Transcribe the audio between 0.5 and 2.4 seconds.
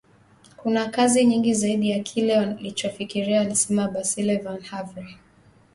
Kuna kazi nyingi zaidi ya kile